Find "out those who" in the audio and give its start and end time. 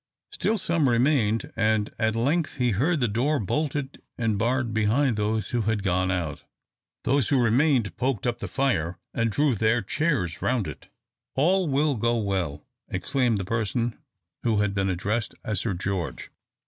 6.09-7.39